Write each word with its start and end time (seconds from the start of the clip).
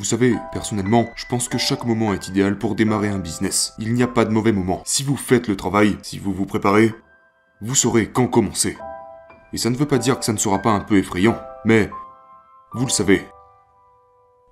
Vous 0.00 0.04
savez, 0.04 0.34
personnellement, 0.52 1.10
je 1.14 1.26
pense 1.26 1.46
que 1.48 1.58
chaque 1.58 1.84
moment 1.84 2.14
est 2.14 2.26
idéal 2.26 2.56
pour 2.56 2.74
démarrer 2.74 3.08
un 3.08 3.18
business. 3.18 3.74
Il 3.78 3.92
n'y 3.92 4.02
a 4.02 4.08
pas 4.08 4.24
de 4.24 4.30
mauvais 4.30 4.50
moment. 4.50 4.82
Si 4.86 5.02
vous 5.02 5.16
faites 5.16 5.46
le 5.46 5.58
travail, 5.58 5.98
si 6.02 6.18
vous 6.18 6.32
vous 6.32 6.46
préparez, 6.46 6.94
vous 7.60 7.74
saurez 7.74 8.10
quand 8.10 8.26
commencer. 8.26 8.78
Et 9.52 9.58
ça 9.58 9.68
ne 9.68 9.76
veut 9.76 9.86
pas 9.86 9.98
dire 9.98 10.18
que 10.18 10.24
ça 10.24 10.32
ne 10.32 10.38
sera 10.38 10.58
pas 10.60 10.70
un 10.70 10.80
peu 10.80 10.96
effrayant, 10.96 11.38
mais 11.66 11.90
vous 12.72 12.86
le 12.86 12.90
savez. 12.90 13.26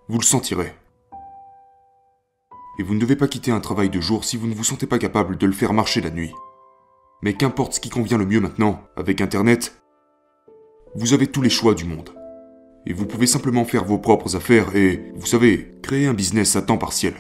Vous 0.09 0.19
le 0.19 0.25
sentirez. 0.25 0.75
Et 2.79 2.83
vous 2.83 2.93
ne 2.93 3.01
devez 3.01 3.17
pas 3.17 3.27
quitter 3.27 3.51
un 3.51 3.61
travail 3.61 3.89
de 3.89 4.03
jour 4.03 4.25
si 4.25 4.37
vous 4.37 4.49
ne 4.49 4.55
vous 4.55 4.65
sentez 4.65 4.87
pas 4.87 4.99
capable 4.99 5.39
de 5.39 5.47
le 5.47 5.53
faire 5.53 5.73
marcher 5.73 6.03
la 6.03 6.11
nuit. 6.11 6.35
Mais 7.23 7.33
qu'importe 7.33 7.73
ce 7.73 7.81
qui 7.81 7.89
convient 7.89 8.19
le 8.19 8.27
mieux 8.27 8.41
maintenant, 8.41 8.83
avec 8.97 9.23
Internet, 9.23 9.81
vous 10.95 11.13
avez 11.13 11.27
tous 11.27 11.43
les 11.43 11.51
choix 11.51 11.75
du 11.75 11.85
monde. 11.85 12.11
Et 12.87 12.93
vous 12.93 13.07
pouvez 13.07 13.27
simplement 13.27 13.65
faire 13.65 13.85
vos 13.85 13.99
propres 13.99 14.37
affaires 14.37 14.75
et, 14.75 15.13
vous 15.17 15.27
savez, 15.27 15.75
créer 15.83 16.07
un 16.07 16.15
business 16.15 16.57
à 16.57 16.63
temps 16.63 16.79
partiel. 16.79 17.15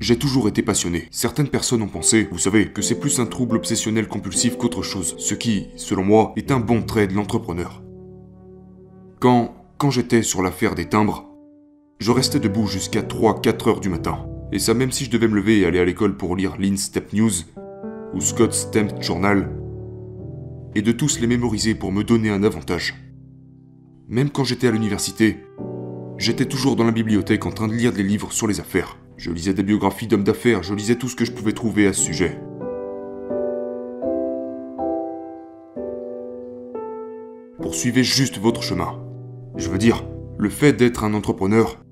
J'ai 0.00 0.16
toujours 0.16 0.48
été 0.48 0.62
passionné. 0.62 1.08
Certaines 1.10 1.48
personnes 1.48 1.82
ont 1.82 1.88
pensé, 1.88 2.28
vous 2.30 2.38
savez, 2.38 2.72
que 2.72 2.82
c'est 2.82 3.00
plus 3.00 3.18
un 3.18 3.26
trouble 3.26 3.56
obsessionnel 3.56 4.06
compulsif 4.06 4.56
qu'autre 4.56 4.82
chose, 4.82 5.16
ce 5.18 5.34
qui, 5.34 5.66
selon 5.76 6.04
moi, 6.04 6.32
est 6.36 6.52
un 6.52 6.60
bon 6.60 6.82
trait 6.82 7.08
de 7.08 7.14
l'entrepreneur. 7.14 7.82
Quand, 9.18 9.54
quand 9.76 9.90
j'étais 9.90 10.22
sur 10.22 10.40
l'affaire 10.40 10.76
des 10.76 10.88
timbres, 10.88 11.28
je 11.98 12.12
restais 12.12 12.38
debout 12.38 12.68
jusqu'à 12.68 13.02
3-4 13.02 13.68
heures 13.68 13.80
du 13.80 13.88
matin. 13.88 14.24
Et 14.52 14.60
ça 14.60 14.72
même 14.72 14.92
si 14.92 15.04
je 15.04 15.10
devais 15.10 15.28
me 15.28 15.34
lever 15.34 15.58
et 15.58 15.66
aller 15.66 15.80
à 15.80 15.84
l'école 15.84 16.16
pour 16.16 16.36
lire 16.36 16.54
l'Instep 16.58 17.12
News 17.12 17.32
ou 18.14 18.20
Scott 18.20 18.52
Stamp 18.52 19.00
Journal, 19.00 19.50
et 20.74 20.82
de 20.82 20.92
tous 20.92 21.20
les 21.20 21.26
mémoriser 21.26 21.74
pour 21.74 21.92
me 21.92 22.04
donner 22.04 22.30
un 22.30 22.42
avantage. 22.42 22.94
Même 24.08 24.30
quand 24.30 24.44
j'étais 24.44 24.68
à 24.68 24.70
l'université, 24.70 25.38
j'étais 26.18 26.46
toujours 26.46 26.76
dans 26.76 26.84
la 26.84 26.92
bibliothèque 26.92 27.46
en 27.46 27.50
train 27.50 27.68
de 27.68 27.74
lire 27.74 27.92
des 27.92 28.02
livres 28.02 28.32
sur 28.32 28.46
les 28.46 28.60
affaires. 28.60 28.96
Je 29.16 29.30
lisais 29.30 29.54
des 29.54 29.62
biographies 29.62 30.06
d'hommes 30.06 30.24
d'affaires, 30.24 30.62
je 30.62 30.74
lisais 30.74 30.94
tout 30.94 31.08
ce 31.08 31.16
que 31.16 31.24
je 31.24 31.32
pouvais 31.32 31.52
trouver 31.52 31.86
à 31.86 31.92
ce 31.92 32.02
sujet. 32.02 32.40
Poursuivez 37.60 38.04
juste 38.04 38.38
votre 38.38 38.62
chemin. 38.62 39.02
Je 39.56 39.68
veux 39.68 39.78
dire, 39.78 40.04
le 40.38 40.48
fait 40.48 40.72
d'être 40.72 41.04
un 41.04 41.14
entrepreneur, 41.14 41.82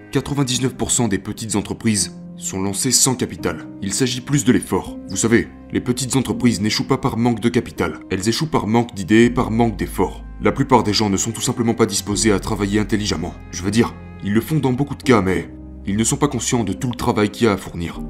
«99% 0.13 1.09
des 1.09 1.19
petites 1.19 1.57
entreprises 1.57 2.15
sont 2.37 2.63
lancées 2.63 2.93
sans 2.93 3.15
capital. 3.15 3.67
Il 3.83 3.93
s'agit 3.93 4.21
plus 4.21 4.45
de 4.45 4.53
l'effort. 4.53 4.99
Vous 5.09 5.17
savez, 5.17 5.49
les 5.73 5.81
petites 5.81 6.17
entreprises 6.17 6.61
n'échouent 6.61 6.87
pas 6.87 6.99
par 6.99 7.17
manque 7.17 7.41
de 7.41 7.49
capital. 7.49 8.01
Elles 8.11 8.29
échouent 8.29 8.51
par 8.51 8.67
manque 8.67 8.95
d'idées 8.95 9.31
par 9.31 9.51
manque 9.51 9.77
d'efforts. 9.77 10.25
La 10.41 10.53
plupart 10.53 10.83
des 10.83 10.93
gens 10.93 11.11
ne 11.11 11.17
sont 11.17 11.31
tout 11.31 11.41
simplement 11.41 11.75
pas 11.75 11.87
disposés 11.87 12.33
à 12.33 12.41
travailler 12.41 12.81
intelligemment. 12.81 13.35
Je 13.51 13.63
veux 13.63 13.71
dire, 13.71 13.95
ils 14.25 14.33
le 14.33 14.41
font 14.41 14.59
dans 14.59 14.73
beaucoup 14.73 14.97
de 14.97 15.03
cas, 15.03 15.23
mais 15.23 15.51
ils 15.87 15.97
ne 15.97 16.05
sont 16.05 16.17
pas 16.17 16.29
conscients 16.29 16.65
de 16.65 16.73
tout 16.73 16.89
le 16.89 16.97
travail 16.97 17.31
qu'il 17.31 17.47
y 17.47 17.49
a 17.49 17.53
à 17.53 17.57
fournir. 17.57 18.01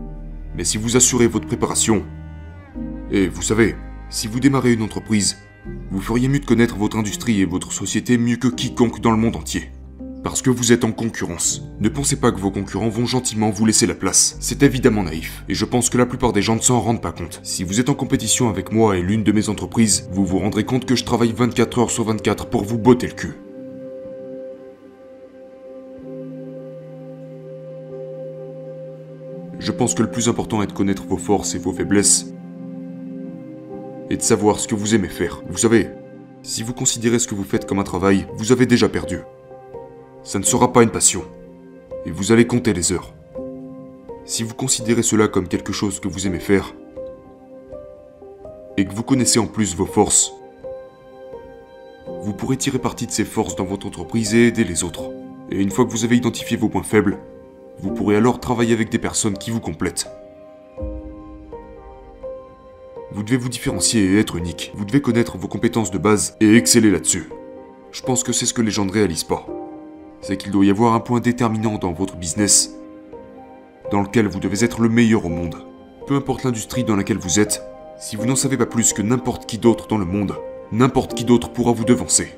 Mais 0.56 0.64
si 0.64 0.78
vous 0.78 0.96
assurez 0.96 1.26
votre 1.26 1.46
préparation, 1.46 2.04
et 3.10 3.28
vous 3.28 3.42
savez, 3.42 3.76
si 4.08 4.26
vous 4.26 4.41
démarrez 4.41 4.72
une 4.72 4.82
entreprise, 4.82 5.36
vous 5.91 6.00
feriez 6.00 6.28
mieux 6.28 6.38
de 6.38 6.46
connaître 6.46 6.76
votre 6.76 6.96
industrie 6.96 7.41
et 7.41 7.46
votre 7.46 7.72
société 7.72 8.18
mieux 8.18 8.36
que 8.36 8.48
quiconque 8.48 9.00
dans 9.00 9.10
le 9.10 9.16
monde 9.16 9.36
entier. 9.36 9.70
Parce 10.24 10.40
que 10.40 10.48
vous 10.48 10.72
êtes 10.72 10.84
en 10.84 10.92
concurrence. 10.92 11.60
Ne 11.80 11.90
pensez 11.90 12.16
pas 12.16 12.32
que 12.32 12.40
vos 12.40 12.50
concurrents 12.50 12.88
vont 12.88 13.04
gentiment 13.04 13.50
vous 13.50 13.66
laisser 13.66 13.86
la 13.86 13.94
place. 13.94 14.38
C'est 14.40 14.62
évidemment 14.62 15.02
naïf, 15.02 15.44
et 15.50 15.54
je 15.54 15.66
pense 15.66 15.90
que 15.90 15.98
la 15.98 16.06
plupart 16.06 16.32
des 16.32 16.40
gens 16.40 16.56
ne 16.56 16.62
s'en 16.62 16.80
rendent 16.80 17.02
pas 17.02 17.12
compte. 17.12 17.40
Si 17.42 17.62
vous 17.62 17.78
êtes 17.78 17.90
en 17.90 17.94
compétition 17.94 18.48
avec 18.48 18.72
moi 18.72 18.96
et 18.96 19.02
l'une 19.02 19.22
de 19.22 19.32
mes 19.32 19.50
entreprises, 19.50 20.08
vous 20.12 20.24
vous 20.24 20.38
rendrez 20.38 20.64
compte 20.64 20.86
que 20.86 20.96
je 20.96 21.04
travaille 21.04 21.32
24 21.32 21.78
heures 21.78 21.90
sur 21.90 22.04
24 22.04 22.46
pour 22.46 22.64
vous 22.64 22.78
botter 22.78 23.06
le 23.06 23.12
cul. 23.12 23.34
Je 29.58 29.72
pense 29.72 29.94
que 29.94 30.02
le 30.02 30.10
plus 30.10 30.30
important 30.30 30.62
est 30.62 30.68
de 30.68 30.72
connaître 30.72 31.04
vos 31.04 31.18
forces 31.18 31.54
et 31.54 31.58
vos 31.58 31.74
faiblesses, 31.74 32.32
et 34.08 34.16
de 34.16 34.22
savoir 34.22 34.58
ce 34.58 34.68
que 34.68 34.74
vous 34.74 34.94
aimez 34.94 35.08
faire. 35.08 35.42
Vous 35.50 35.58
savez, 35.58 35.91
si 36.42 36.62
vous 36.62 36.72
considérez 36.72 37.18
ce 37.18 37.28
que 37.28 37.34
vous 37.34 37.44
faites 37.44 37.66
comme 37.66 37.78
un 37.78 37.84
travail, 37.84 38.27
vous 38.36 38.53
avez 38.53 38.65
déjà 38.65 38.88
perdu 38.88 39.18
ça 40.24 40.38
ne 40.38 40.44
sera 40.44 40.72
pas 40.72 40.82
une 40.82 40.91
passion. 40.91 41.22
Et 42.06 42.10
vous 42.10 42.32
allez 42.32 42.47
compter 42.47 42.72
les 42.72 42.92
heures. 42.92 43.12
Si 44.24 44.42
vous 44.42 44.54
considérez 44.54 45.03
cela 45.03 45.28
comme 45.28 45.48
quelque 45.48 45.72
chose 45.72 46.00
que 46.00 46.09
vous 46.09 46.26
aimez 46.26 46.41
faire, 46.41 46.74
et 48.76 48.86
que 48.86 48.92
vous 48.92 49.03
connaissez 49.03 49.38
en 49.38 49.47
plus 49.47 49.76
vos 49.76 49.86
forces, 49.86 50.32
vous 52.22 52.32
pourrez 52.32 52.56
tirer 52.56 52.78
parti 52.78 53.06
de 53.06 53.12
ces 53.12 53.24
forces 53.24 53.54
dans 53.54 53.66
votre 53.66 53.86
entreprise 53.86 54.34
et 54.34 54.47
aider 54.47 54.65
les 54.65 54.82
autres. 54.82 55.10
Et 55.50 55.60
une 55.60 55.71
fois 55.71 55.84
que 55.84 55.91
vous 55.91 56.04
avez 56.04 56.16
identifié 56.16 56.56
vos 56.56 56.70
points 56.70 56.82
faibles, 56.82 57.18
vous 57.78 57.92
pourrez 57.92 58.16
alors 58.16 58.41
travailler 58.41 58.72
avec 58.72 58.88
des 58.88 58.98
personnes 58.98 59.36
qui 59.36 59.50
vous 59.50 59.60
complètent. 59.60 60.09
Vous 63.12 63.22
devez 63.22 63.36
vous 63.36 63.50
différencier 63.50 64.03
et 64.04 64.18
être 64.18 64.36
unique. 64.36 64.72
Vous 64.74 64.86
devez 64.86 65.03
connaître 65.03 65.36
vos 65.36 65.48
compétences 65.48 65.91
de 65.91 65.98
base 65.98 66.36
et 66.41 66.56
exceller 66.56 66.91
là-dessus. 66.91 67.28
Je 67.92 68.03
pense 68.03 68.24
que 68.24 68.32
c'est 68.32 68.47
ce 68.47 68.54
que 68.54 68.62
les 68.62 68.72
gens 68.72 68.86
ne 68.86 68.91
réalisent 68.91 69.22
pas 69.22 69.47
c'est 70.24 70.38
qu'il 70.38 70.53
doit 70.53 70.65
y 70.65 70.71
avoir 70.71 70.94
un 70.94 71.00
point 71.00 71.21
déterminant 71.21 71.76
dans 71.76 71.92
votre 71.92 72.16
business 72.16 72.74
dans 73.91 74.00
lequel 74.00 74.26
vous 74.26 74.41
devez 74.41 74.65
être 74.65 74.80
le 74.80 74.88
meilleur 74.88 75.26
au 75.26 75.28
monde. 75.28 75.56
Peu 76.06 76.16
importe 76.16 76.44
l'industrie 76.44 76.82
dans 76.82 76.97
laquelle 76.97 77.18
vous 77.18 77.38
êtes, 77.38 77.62
si 77.98 78.16
vous 78.16 78.24
n'en 78.24 78.34
savez 78.34 78.56
pas 78.56 78.65
plus 78.65 78.94
que 78.94 79.03
n'importe 79.03 79.44
qui 79.44 79.59
d'autre 79.59 79.86
dans 79.86 79.98
le 79.98 80.06
monde, 80.06 80.34
n'importe 80.72 81.12
qui 81.12 81.24
d'autre 81.24 81.50
pourra 81.50 81.72
vous 81.72 81.84
devancer. 81.84 82.34